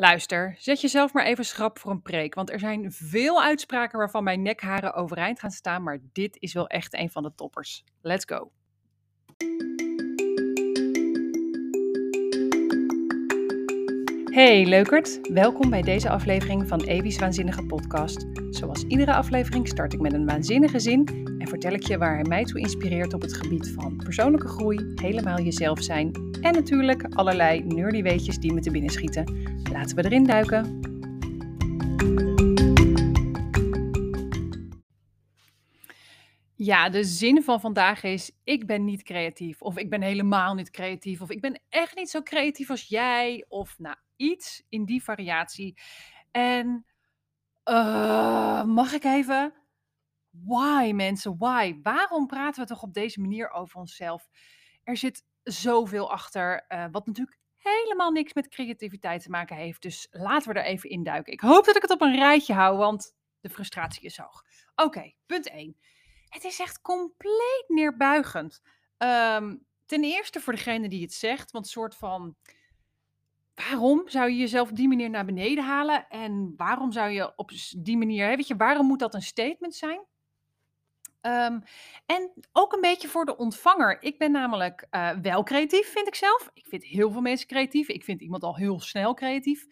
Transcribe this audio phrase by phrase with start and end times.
[0.00, 4.24] Luister, zet jezelf maar even schrap voor een preek, want er zijn veel uitspraken waarvan
[4.24, 7.84] mijn nekharen overeind gaan staan, maar dit is wel echt een van de toppers.
[8.00, 8.50] Let's go.
[14.30, 18.26] Hey leukert, welkom bij deze aflevering van Evi's Waanzinnige Podcast.
[18.50, 21.08] Zoals iedere aflevering start ik met een waanzinnige zin
[21.38, 24.92] en vertel ik je waar hij mij toe inspireert op het gebied van persoonlijke groei,
[24.94, 29.52] helemaal jezelf zijn en natuurlijk allerlei nerdy weetjes die me te binnen schieten.
[29.72, 30.80] Laten we erin duiken.
[36.54, 40.70] Ja, de zin van vandaag is: ik ben niet creatief, of ik ben helemaal niet
[40.70, 45.02] creatief, of ik ben echt niet zo creatief als jij, of nou iets in die
[45.02, 45.78] variatie.
[46.30, 46.86] En
[47.64, 49.54] uh, mag ik even?
[50.30, 51.78] Why mensen, why?
[51.82, 54.28] Waarom praten we toch op deze manier over onszelf?
[54.84, 59.82] Er zit zoveel achter, uh, wat natuurlijk helemaal niks met creativiteit te maken heeft.
[59.82, 61.32] Dus laten we er even induiken.
[61.32, 64.44] Ik hoop dat ik het op een rijtje hou, want de frustratie is hoog.
[64.74, 65.76] Oké, punt 1.
[66.28, 68.60] Het is echt compleet neerbuigend.
[68.98, 72.36] Um, ten eerste voor degene die het zegt, want soort van
[73.68, 76.08] waarom zou je jezelf op die manier naar beneden halen?
[76.08, 80.00] En waarom zou je op die manier, weet je, waarom moet dat een statement zijn?
[81.22, 81.62] Um,
[82.06, 84.02] en ook een beetje voor de ontvanger.
[84.02, 86.50] Ik ben namelijk uh, wel creatief, vind ik zelf.
[86.52, 87.88] Ik vind heel veel mensen creatief.
[87.88, 89.66] Ik vind iemand al heel snel creatief.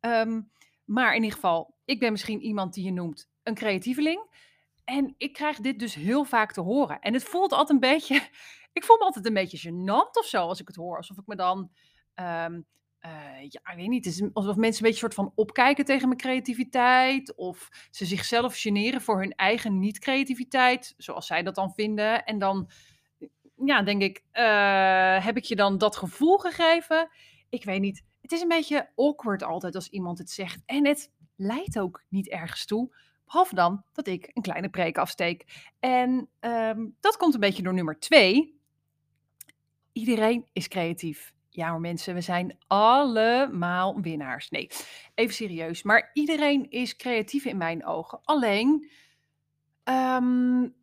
[0.00, 0.50] Um,
[0.84, 4.32] maar in ieder geval, ik ben misschien iemand die je noemt een creatieveling.
[4.84, 7.00] En ik krijg dit dus heel vaak te horen.
[7.00, 8.14] En het voelt altijd een beetje.
[8.72, 10.96] Ik voel me altijd een beetje gênant of zo als ik het hoor.
[10.96, 11.70] Alsof ik me dan
[12.14, 12.66] um,
[13.06, 14.06] uh, ja, ik weet niet.
[14.06, 17.34] Is alsof mensen een beetje soort van opkijken tegen mijn creativiteit.
[17.34, 22.24] Of ze zichzelf generen voor hun eigen niet-creativiteit, zoals zij dat dan vinden.
[22.24, 22.70] En dan,
[23.64, 27.08] ja, denk ik, uh, heb ik je dan dat gevoel gegeven?
[27.48, 28.04] Ik weet niet.
[28.20, 30.62] Het is een beetje awkward altijd als iemand het zegt.
[30.66, 32.96] En het leidt ook niet ergens toe.
[33.24, 35.68] Behalve dan dat ik een kleine preek afsteek.
[35.80, 38.58] En um, dat komt een beetje door nummer twee.
[39.92, 41.33] Iedereen is creatief.
[41.56, 44.50] Ja hoor mensen, we zijn allemaal winnaars.
[44.50, 44.68] Nee,
[45.14, 45.82] even serieus.
[45.82, 48.20] Maar iedereen is creatief in mijn ogen.
[48.22, 48.90] Alleen,
[49.84, 50.74] um,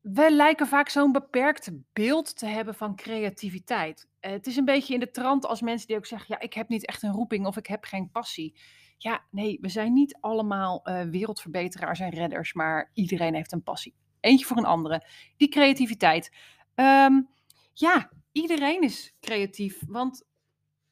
[0.00, 4.08] we lijken vaak zo'n beperkt beeld te hebben van creativiteit.
[4.20, 6.54] Uh, het is een beetje in de trant als mensen die ook zeggen: ja, ik
[6.54, 8.58] heb niet echt een roeping of ik heb geen passie.
[8.98, 13.94] Ja, nee, we zijn niet allemaal uh, wereldverbeteraars en redders, maar iedereen heeft een passie.
[14.20, 15.06] Eentje voor een andere.
[15.36, 16.36] Die creativiteit.
[16.74, 17.28] Um,
[17.72, 19.82] ja, iedereen is creatief.
[19.86, 20.24] Want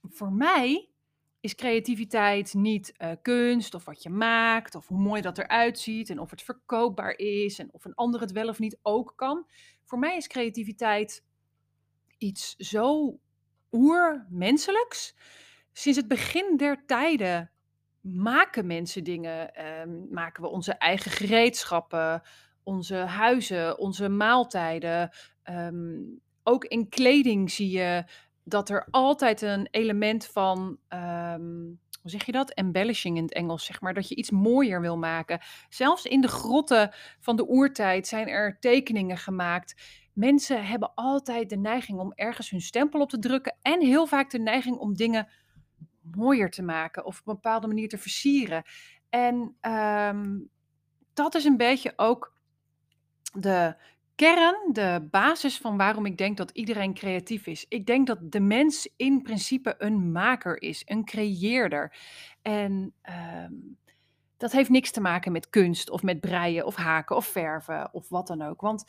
[0.02, 0.88] voor mij
[1.40, 6.10] is creativiteit niet uh, kunst of wat je maakt of hoe mooi dat eruit ziet
[6.10, 9.46] en of het verkoopbaar is en of een ander het wel of niet ook kan.
[9.84, 11.24] Voor mij is creativiteit
[12.18, 13.18] iets zo
[13.72, 15.14] oermenselijks.
[15.72, 17.50] Sinds het begin der tijden
[18.00, 22.22] maken mensen dingen, um, maken we onze eigen gereedschappen,
[22.62, 25.10] onze huizen, onze maaltijden.
[25.44, 28.04] Um, ook in kleding zie je
[28.44, 32.50] dat er altijd een element van, um, hoe zeg je dat?
[32.50, 33.94] Embellishing in het Engels, zeg maar.
[33.94, 35.40] Dat je iets mooier wil maken.
[35.68, 39.82] Zelfs in de grotten van de oertijd zijn er tekeningen gemaakt.
[40.12, 43.56] Mensen hebben altijd de neiging om ergens hun stempel op te drukken.
[43.62, 45.28] En heel vaak de neiging om dingen
[46.00, 48.62] mooier te maken of op een bepaalde manier te versieren.
[49.08, 50.50] En um,
[51.14, 52.36] dat is een beetje ook
[53.32, 53.76] de
[54.18, 57.66] kern, de basis van waarom ik denk dat iedereen creatief is.
[57.68, 61.96] Ik denk dat de mens in principe een maker is, een creëerder.
[62.42, 62.94] En
[63.42, 63.78] um,
[64.36, 68.08] dat heeft niks te maken met kunst of met breien of haken of verven of
[68.08, 68.60] wat dan ook.
[68.60, 68.84] Want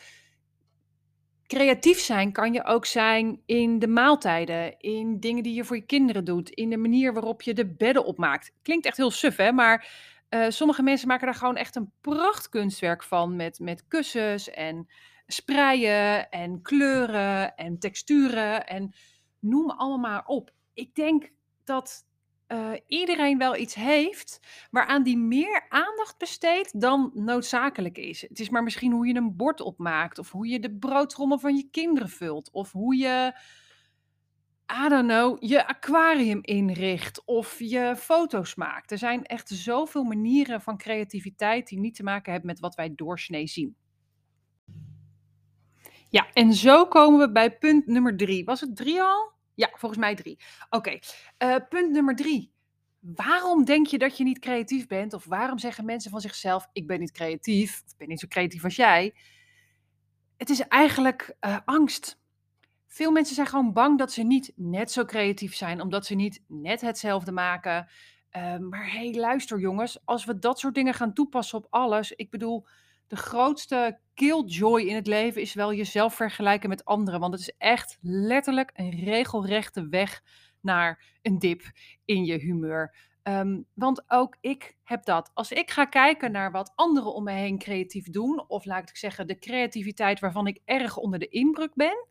[1.47, 5.85] creatief zijn kan je ook zijn in de maaltijden, in dingen die je voor je
[5.85, 8.51] kinderen doet, in de manier waarop je de bedden opmaakt.
[8.61, 9.51] Klinkt echt heel suf, hè?
[9.51, 9.89] Maar
[10.29, 14.87] uh, sommige mensen maken daar gewoon echt een prachtkunstwerk van met, met kussens en
[15.31, 18.93] spreien en kleuren en texturen en
[19.39, 20.51] noem allemaal maar op.
[20.73, 21.31] Ik denk
[21.63, 22.07] dat
[22.47, 24.39] uh, iedereen wel iets heeft
[24.71, 28.21] waaraan die meer aandacht besteedt dan noodzakelijk is.
[28.21, 31.55] Het is maar misschien hoe je een bord opmaakt, of hoe je de broodtrommel van
[31.55, 33.33] je kinderen vult, of hoe je,
[34.85, 38.91] I don't know, je aquarium inricht of je foto's maakt.
[38.91, 42.95] Er zijn echt zoveel manieren van creativiteit die niet te maken hebben met wat wij
[42.95, 43.75] doorsnee zien.
[46.09, 48.45] Ja, en zo komen we bij punt nummer drie.
[48.45, 49.31] Was het drie al?
[49.53, 50.39] Ja, volgens mij drie.
[50.69, 50.99] Oké,
[51.43, 52.51] uh, punt nummer drie.
[52.99, 55.13] Waarom denk je dat je niet creatief bent?
[55.13, 58.63] Of waarom zeggen mensen van zichzelf: Ik ben niet creatief, ik ben niet zo creatief
[58.63, 59.13] als jij?
[60.37, 62.19] Het is eigenlijk uh, angst.
[62.87, 66.43] Veel mensen zijn gewoon bang dat ze niet net zo creatief zijn, omdat ze niet
[66.47, 67.87] net hetzelfde maken.
[68.29, 72.29] Ehm, maar hey, luister jongens, als we dat soort dingen gaan toepassen op alles, ik
[72.29, 72.65] bedoel,
[73.09, 77.53] de grootste killjoy in het leven is wel jezelf vergelijken met anderen, want het is
[77.57, 80.23] echt letterlijk een regelrechte weg
[80.61, 81.61] naar een dip
[82.05, 82.95] in je humeur.
[83.23, 85.31] Ehm, want ook ik heb dat.
[85.33, 88.97] Als ik ga kijken naar wat anderen om me heen creatief doen, of laat ik
[88.97, 92.07] zeggen, de creativiteit waarvan ik erg onder de indruk ben,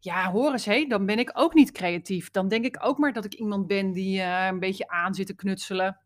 [0.00, 2.30] ja, hoor eens, hé, dan ben ik ook niet creatief.
[2.30, 5.26] Dan denk ik ook maar dat ik iemand ben die eh, een beetje aan zit
[5.26, 6.00] te knutselen.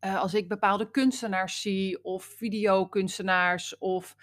[0.00, 4.16] Eh, als ik bepaalde kunstenaars zie, of videokunstenaars, of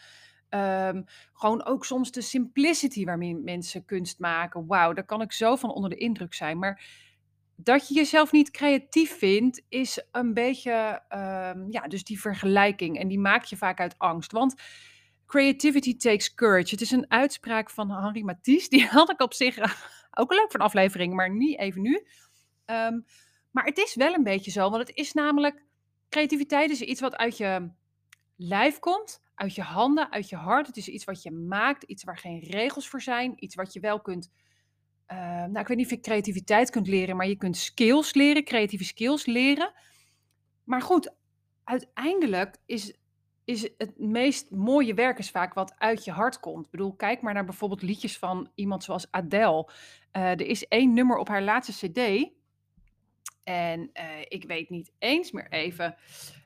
[0.49, 1.01] ehm,
[1.33, 4.67] gewoon ook soms de simplicity waarmee mensen kunst maken.
[4.67, 6.59] Wauw, daar kan ik zo van onder de indruk zijn.
[6.59, 6.83] Maar
[7.55, 12.99] dat je jezelf niet creatief vindt, is een beetje, ehm, ja, dus die vergelijking.
[12.99, 14.31] En die maak je vaak uit angst.
[14.31, 14.61] Want
[15.25, 16.69] creativity takes courage.
[16.69, 18.69] Het is een uitspraak van Henri Matisse.
[18.69, 19.57] Die had ik op zich
[20.19, 22.07] ook leuk een aflevering, maar niet even nu.
[22.65, 22.99] Ehm,
[23.51, 25.65] maar het is wel een beetje zo, want het is namelijk,
[26.09, 27.69] creativiteit is iets wat uit je
[28.35, 30.67] lijf komt, uit je handen, uit je hart.
[30.67, 33.79] Het is iets wat je maakt, iets waar geen regels voor zijn, iets wat je
[33.79, 34.31] wel kunt
[35.07, 38.43] uh, nou, ik weet niet of je creativiteit kunt leren, maar je kunt skills leren,
[38.43, 39.73] creatieve skills leren.
[40.63, 41.13] Maar goed,
[41.63, 42.93] uiteindelijk is,
[43.45, 46.65] is het meest mooie werk is vaak wat uit je hart komt.
[46.65, 49.69] Ik bedoel, kijk maar naar bijvoorbeeld liedjes van iemand zoals Adele.
[50.13, 52.29] Uh, er is één nummer op haar laatste CD.
[53.43, 55.95] En uh, ik weet niet eens meer even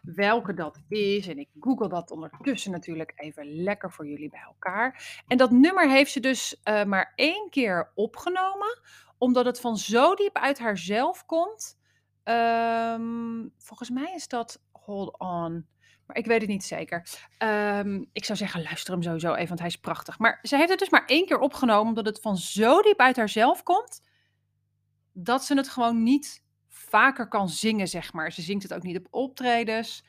[0.01, 1.27] welke dat is.
[1.27, 5.21] En ik google dat ondertussen natuurlijk even lekker voor jullie bij elkaar.
[5.27, 8.79] En dat nummer heeft ze dus uh, maar één keer opgenomen,
[9.17, 11.79] omdat het van zo diep uit haarzelf komt.
[12.23, 15.67] Um, volgens mij is dat Hold On.
[16.05, 17.07] Maar ik weet het niet zeker.
[17.37, 20.19] Um, ik zou zeggen, luister hem sowieso even, want hij is prachtig.
[20.19, 23.17] Maar ze heeft het dus maar één keer opgenomen, omdat het van zo diep uit
[23.17, 24.01] haarzelf komt,
[25.11, 26.43] dat ze het gewoon niet
[26.91, 28.31] vaker kan zingen, zeg maar.
[28.31, 30.05] Ze zingt het ook niet op optredens.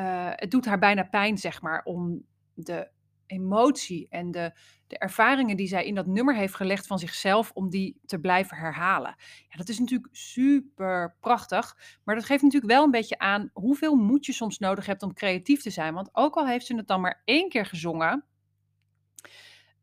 [0.00, 2.24] Uh, het doet haar bijna pijn, zeg maar, om
[2.54, 2.88] de
[3.26, 4.52] emotie en de,
[4.86, 8.56] de ervaringen die zij in dat nummer heeft gelegd van zichzelf, om die te blijven
[8.56, 9.14] herhalen.
[9.48, 13.94] Ja, dat is natuurlijk super prachtig, maar dat geeft natuurlijk wel een beetje aan hoeveel
[13.94, 15.94] moed je soms nodig hebt om creatief te zijn.
[15.94, 18.24] Want ook al heeft ze het dan maar één keer gezongen,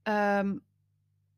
[0.04, 0.66] um,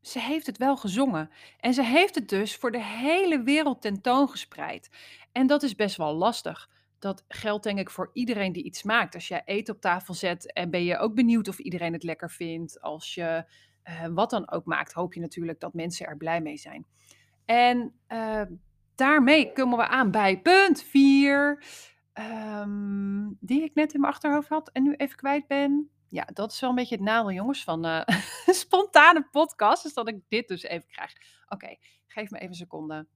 [0.02, 1.30] ze heeft het wel gezongen.
[1.60, 4.90] En ze heeft het dus voor de hele wereld tentoongespreid.
[5.32, 6.68] En dat is best wel lastig.
[6.98, 9.14] Dat geldt denk ik voor iedereen die iets maakt.
[9.14, 12.30] Als jij eten op tafel zet en ben je ook benieuwd of iedereen het lekker
[12.30, 12.80] vindt.
[12.80, 13.44] Als je
[13.84, 16.86] uh, wat dan ook maakt, hoop je natuurlijk dat mensen er blij mee zijn.
[17.44, 18.42] En uh,
[18.94, 21.64] daarmee komen we aan bij punt 4.
[22.14, 25.90] Um, ehm, die ik net in mijn achterhoofd had en nu even kwijt ben.
[26.10, 28.02] Ja, dat is wel een beetje het nadeel, jongens, van uh,
[28.46, 29.82] spontane podcast.
[29.82, 31.12] Dus dat ik dit dus even krijg.
[31.48, 31.76] Oké,
[32.06, 33.06] geef me even een seconde.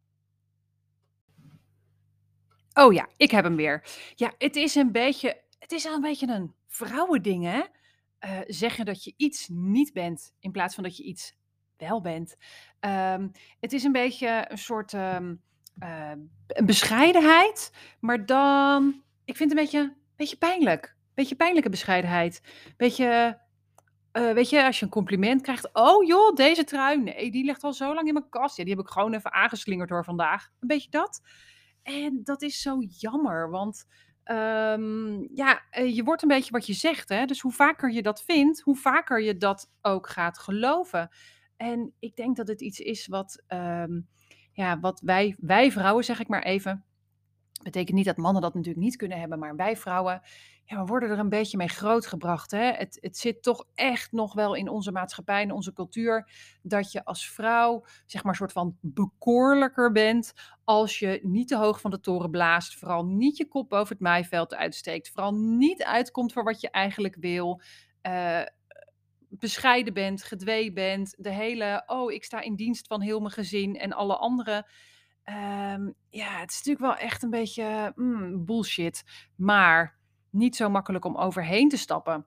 [2.75, 3.85] Oh ja, ik heb hem weer.
[4.15, 7.63] Ja, het is een beetje, het is een beetje een vrouwending, hè?
[8.21, 11.37] Uh, zeggen dat je iets niet bent, in plaats van dat je iets
[11.77, 12.37] wel bent.
[12.81, 15.43] Um, het is een beetje een soort um,
[15.83, 16.11] uh,
[16.47, 20.97] een bescheidenheid, maar dan, ik vind het een beetje, een beetje pijnlijk.
[21.15, 22.43] Beetje pijnlijke bescheidenheid.
[22.77, 23.39] Beetje,
[24.13, 25.71] uh, weet je, als je een compliment krijgt.
[25.73, 27.03] Oh joh, deze trui.
[27.03, 28.57] Nee, die ligt al zo lang in mijn kast.
[28.57, 30.49] Ja, die heb ik gewoon even aangeslingerd door vandaag.
[30.61, 31.23] Een beetje dat.
[31.83, 33.87] En dat is zo jammer, want
[34.25, 37.09] um, ja, uh, je wordt een beetje wat je zegt.
[37.09, 37.25] Hè?
[37.25, 41.11] Dus hoe vaker je dat vindt, hoe vaker je dat ook gaat geloven.
[41.57, 44.09] En ik denk dat het iets is wat, um,
[44.53, 46.85] ja, wat wij, wij vrouwen, zeg ik maar even.
[47.63, 50.23] Betekent niet dat mannen dat natuurlijk niet kunnen hebben, maar wij vrouwen
[50.65, 52.51] ja, we worden er een beetje mee grootgebracht.
[52.51, 52.73] Hè?
[52.73, 56.31] Het, het zit toch echt nog wel in onze maatschappij, in onze cultuur,
[56.63, 60.33] dat je als vrouw, zeg maar, soort van bekoorlijker bent
[60.65, 64.05] als je niet te hoog van de toren blaast, vooral niet je kop boven het
[64.05, 67.61] maaiveld uitsteekt, vooral niet uitkomt voor wat je eigenlijk wil.
[68.03, 68.43] Uh,
[69.29, 73.79] bescheiden bent, gedwee bent, de hele, oh, ik sta in dienst van heel mijn gezin
[73.79, 74.67] en alle anderen.
[75.29, 79.05] Um, ja, het is natuurlijk wel echt een beetje mm, bullshit.
[79.37, 79.99] Maar
[80.35, 82.27] niet zo makkelijk om overheen te stappen.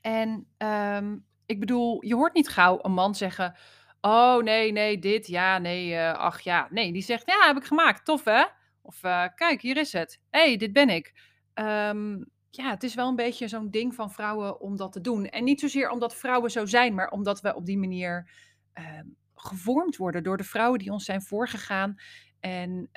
[0.00, 3.56] En um, ik bedoel, je hoort niet gauw een man zeggen:
[4.00, 6.68] Oh nee, nee, dit, ja, nee, uh, ach ja.
[6.70, 8.44] Nee, die zegt: Ja, heb ik gemaakt, tof hè?
[8.82, 10.20] Of uh, kijk, hier is het.
[10.30, 11.12] Hey, dit ben ik.
[11.54, 15.26] Um, ja, het is wel een beetje zo'n ding van vrouwen om dat te doen.
[15.26, 18.30] En niet zozeer omdat vrouwen zo zijn, maar omdat we op die manier
[18.74, 18.84] uh,
[19.34, 21.94] gevormd worden door de vrouwen die ons zijn voorgegaan.
[22.40, 22.88] En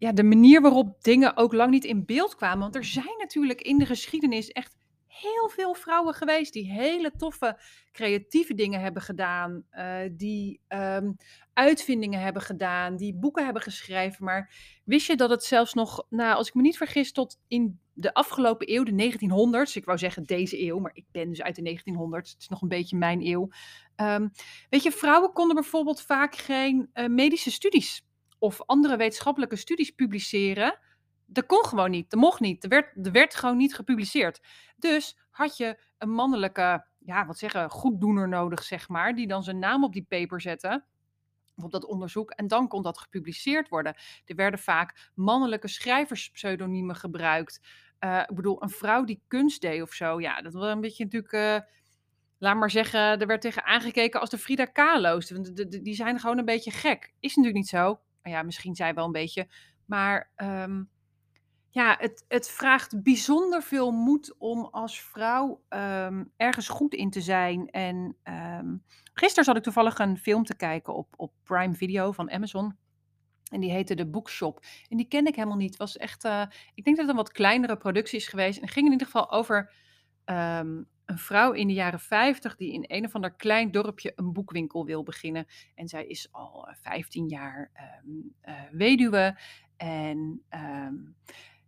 [0.00, 2.58] ja, de manier waarop dingen ook lang niet in beeld kwamen.
[2.58, 4.76] Want er zijn natuurlijk in de geschiedenis echt
[5.06, 7.58] heel veel vrouwen geweest die hele toffe
[7.92, 11.12] creatieve dingen hebben gedaan, eh, die ehm,
[11.52, 14.24] uitvindingen hebben gedaan, die boeken hebben geschreven.
[14.24, 14.54] Maar
[14.84, 18.14] wist je dat het zelfs nog, nou, als ik me niet vergis, tot in de
[18.14, 21.62] afgelopen eeuw, de 1900s, ik wou zeggen deze eeuw, maar ik ben dus uit de
[21.62, 23.48] 1900s, het is nog een beetje mijn eeuw.
[23.96, 24.28] Ehm,
[24.70, 28.08] weet je, vrouwen konden bijvoorbeeld vaak geen eh, medische studies
[28.40, 30.78] of andere wetenschappelijke studies publiceren.
[31.26, 34.40] Dat kon gewoon niet, dat mocht niet, er werd, er werd gewoon niet gepubliceerd.
[34.76, 39.58] Dus had je een mannelijke, ja, wat zeggen, goeddoener nodig, zeg maar, die dan zijn
[39.58, 40.84] naam op die paper zette
[41.64, 42.30] op dat onderzoek.
[42.30, 43.94] En dan kon dat gepubliceerd worden.
[44.24, 47.60] Er werden vaak mannelijke schrijverspseudoniemen gebruikt.
[48.00, 50.20] Uh, ik bedoel, een vrouw die kunst deed of zo.
[50.20, 51.32] Ja, dat was een beetje natuurlijk.
[51.32, 51.58] Uh,
[52.38, 55.26] laat maar zeggen, er werd tegen aangekeken als de Frida Kahlo's.
[55.82, 57.12] Die zijn gewoon een beetje gek.
[57.20, 58.00] Is natuurlijk niet zo.
[58.22, 59.48] Ja, misschien zij wel een beetje.
[59.84, 60.90] Maar um,
[61.70, 67.20] ja, het, het vraagt bijzonder veel moed om als vrouw um, ergens goed in te
[67.20, 67.70] zijn.
[67.70, 68.84] En um,
[69.14, 72.76] gisteren zat ik toevallig een film te kijken op, op Prime Video van Amazon.
[73.50, 74.64] En die heette The Bookshop.
[74.88, 75.76] En die ken ik helemaal niet.
[75.76, 76.42] Was echt, uh,
[76.74, 78.56] ik denk dat het een wat kleinere productie is geweest.
[78.56, 79.72] En het ging in ieder geval over
[81.10, 84.84] een vrouw in de jaren 50 die in een of ander klein dorpje een boekwinkel
[84.84, 85.46] wil beginnen.
[85.74, 87.70] En zij is al 15 jaar
[88.04, 89.38] um, uh, weduwe.
[89.76, 91.16] En um,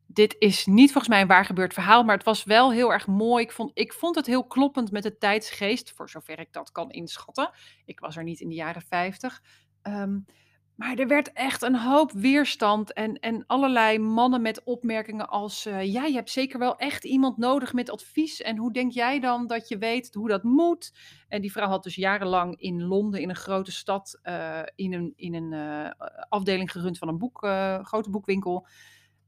[0.06, 3.06] dit is niet volgens mij een waar gebeurd verhaal, maar het was wel heel erg
[3.06, 3.44] mooi.
[3.44, 6.90] Ik vond, ik vond het heel kloppend met de tijdsgeest, voor zover ik dat kan
[6.90, 7.50] inschatten.
[7.84, 9.42] Ik was er niet in de jaren 50.
[9.82, 10.26] Um,
[10.74, 15.66] maar er werd echt een hoop weerstand en, en allerlei mannen met opmerkingen als...
[15.66, 18.42] Uh, ja, je hebt zeker wel echt iemand nodig met advies.
[18.42, 20.92] En hoe denk jij dan dat je weet hoe dat moet?
[21.28, 25.12] En die vrouw had dus jarenlang in Londen, in een grote stad, uh, in een,
[25.16, 25.90] in een uh,
[26.28, 27.38] afdeling gerund van een boek,
[27.82, 28.66] grote boekwinkel.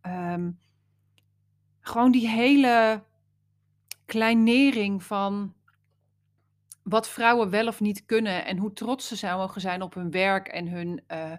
[0.07, 0.59] Um,
[1.81, 3.05] gewoon die hele
[4.05, 5.55] kleinering van
[6.85, 10.11] wat vrouwen wel of niet kunnen en hoe trots ze zou mogen zijn op hun
[10.11, 11.31] werk en hun uh,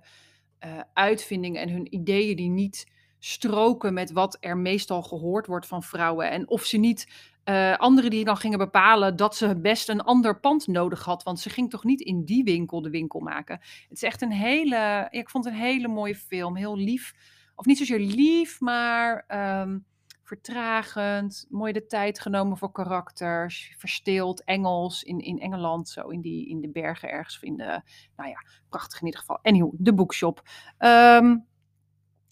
[0.65, 5.83] uh, uitvindingen en hun ideeën die niet stroken met wat er meestal gehoord wordt van
[5.83, 6.29] vrouwen.
[6.29, 10.39] En of ze niet uh, anderen die dan gingen bepalen dat ze best een ander
[10.39, 13.59] pand nodig had, want ze ging toch niet in die winkel de winkel maken.
[13.89, 17.13] Het is echt een hele, ik vond het een hele mooie film, heel lief,
[17.55, 19.25] of niet zozeer lief, maar
[19.61, 19.85] um,
[20.25, 26.49] vertragend, mooi de tijd genomen voor karakters, verstild, Engels in, in Engeland, zo in, die,
[26.49, 27.81] in de bergen ergens, of in de,
[28.15, 29.39] nou ja, prachtig in ieder geval.
[29.41, 30.41] Anyhow, de boekshop.
[30.79, 31.45] Um,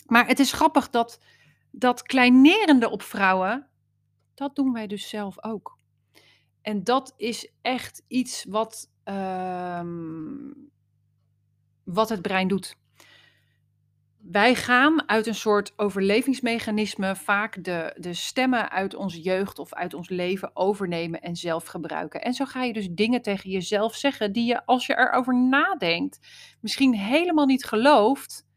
[0.05, 1.19] maar het is grappig dat
[1.71, 3.67] dat kleinerende op vrouwen,
[4.33, 5.77] dat doen wij dus zelf ook.
[6.61, 10.71] En dat is echt iets wat, um,
[11.83, 12.77] wat het brein doet
[14.31, 19.93] wij gaan uit een soort overlevingsmechanisme vaak de, de stemmen uit onze jeugd of uit
[19.93, 22.21] ons leven overnemen en zelf gebruiken.
[22.21, 26.19] En zo ga je dus dingen tegen jezelf zeggen die je, als je erover nadenkt,
[26.61, 28.47] misschien helemaal niet gelooft,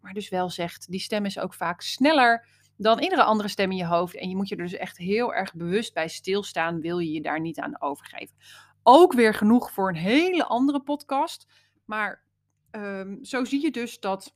[0.00, 0.90] maar dus wel zegt.
[0.90, 4.16] Die stem is ook vaak sneller dan iedere andere stem in je hoofd.
[4.16, 7.22] En je moet je er dus echt heel erg bewust bij stilstaan, wil je je
[7.22, 8.36] daar niet aan overgeven.
[8.82, 11.46] Ook weer genoeg voor een hele andere podcast.
[11.84, 12.24] Maar
[12.70, 14.34] um, zo zie je dus dat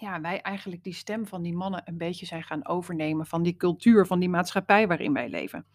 [0.00, 3.56] ja, wij eigenlijk die stem van die mannen een beetje zijn gaan overnemen van die
[3.56, 5.66] cultuur, van die maatschappij waarin wij leven.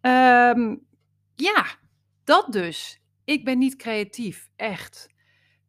[0.00, 0.86] Um,
[1.34, 1.66] ja,
[2.24, 3.02] dat dus.
[3.24, 5.08] Ik ben niet creatief, echt.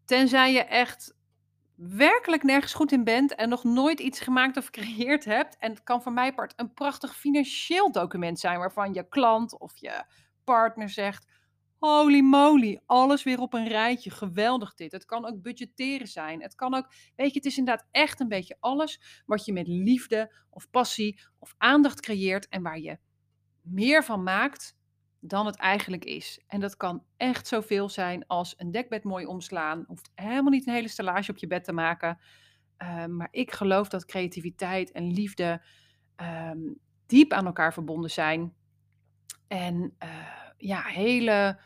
[0.05, 1.15] Tenzij je echt
[1.75, 5.57] werkelijk nergens goed in bent en nog nooit iets gemaakt of gecreëerd hebt.
[5.57, 9.77] En het kan voor mij part een prachtig financieel document zijn waarvan je klant of
[9.77, 10.03] je
[10.43, 11.31] partner zegt:
[11.85, 14.09] Holy moly, alles weer op een rijtje.
[14.09, 14.91] Geweldig dit.
[14.91, 16.41] Het kan ook budgetteren zijn.
[16.41, 19.67] Het kan ook, weet je, het is inderdaad echt een beetje alles wat je met
[19.67, 22.97] liefde of passie of aandacht creëert en waar je
[23.61, 24.77] meer van maakt
[25.19, 26.41] dan het eigenlijk is.
[26.47, 29.83] En dat kan echt zoveel zijn als een dekbed mooi omslaan.
[29.87, 32.19] Hoeft helemaal niet een hele stellage op je bed te maken.
[32.77, 35.61] Uh, maar ik geloof dat creativiteit en liefde
[36.51, 38.53] um, diep aan elkaar verbonden zijn.
[39.47, 41.59] En uh, ja, hele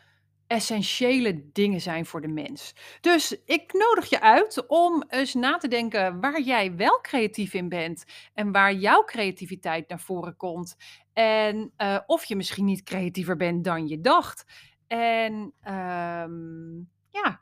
[0.50, 2.74] essentiële dingen zijn voor de mens.
[3.00, 7.68] Dus ik nodig je uit om eens na te denken waar jij wel creatief in
[7.68, 8.04] bent
[8.34, 10.76] en waar jouw creativiteit naar voren komt.
[11.12, 14.44] En uh, of je misschien niet creatiever bent dan je dacht.
[14.86, 15.32] En
[15.68, 17.40] um, ja,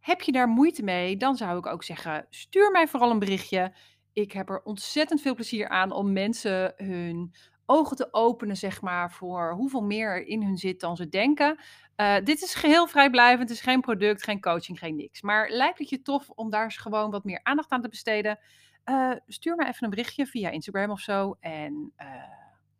[0.00, 3.74] heb je daar moeite mee, dan zou ik ook zeggen: stuur mij vooral een berichtje.
[4.12, 7.34] Ik heb er ontzettend veel plezier aan om mensen hun
[7.70, 11.58] ogen te openen, zeg maar, voor hoeveel meer er in hun zit dan ze denken.
[12.00, 15.22] Uh, dit is geheel vrijblijvend, het is geen product, geen coaching, geen niks.
[15.22, 18.38] Maar lijkt het je tof om daar eens gewoon wat meer aandacht aan te besteden?
[18.84, 21.36] Uh, stuur me even een berichtje via Instagram of zo.
[21.40, 22.06] En uh,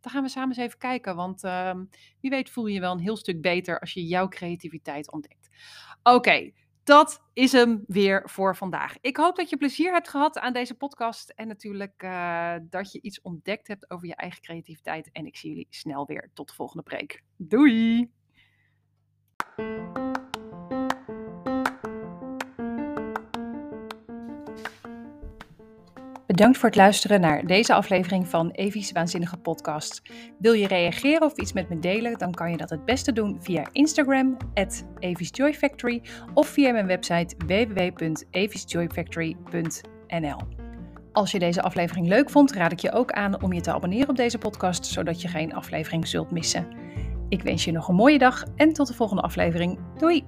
[0.01, 1.17] dan gaan we samen eens even kijken.
[1.17, 1.85] Want ehm,
[2.21, 5.49] wie weet voel je je wel een heel stuk beter als je jouw creativiteit ontdekt.
[6.03, 6.51] Oké,
[6.85, 8.97] dat is hem weer voor vandaag.
[9.01, 11.31] Ik hoop dat je plezier hebt gehad aan deze podcast.
[11.31, 12.01] En natuurlijk
[12.71, 15.11] dat je iets ontdekt hebt over je eigen creativiteit.
[15.13, 16.31] En ik zie jullie snel weer.
[16.35, 17.23] Tot de volgende preek.
[17.37, 18.20] Doei!
[26.31, 30.03] Bedankt voor het luisteren naar deze aflevering van Evie's Waanzinnige Podcast.
[30.39, 33.39] Wil je reageren of iets met me delen, dan kan je dat het beste doen
[33.41, 34.85] via Instagram, at
[35.55, 36.03] Factory,
[36.35, 40.39] of via mijn website www.eviesjoyfactory.nl.
[41.13, 44.09] Als je deze aflevering leuk vond, raad ik je ook aan om je te abonneren
[44.09, 46.67] op deze podcast, zodat je geen aflevering zult missen.
[47.31, 49.79] Ik wens je nog een mooie dag en tot de volgende aflevering.
[49.97, 50.25] Doei!